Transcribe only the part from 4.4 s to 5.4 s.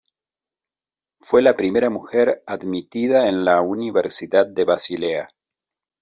de Basilea.